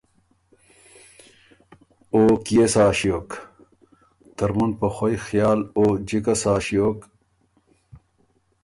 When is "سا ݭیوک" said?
2.73-3.29, 6.41-6.99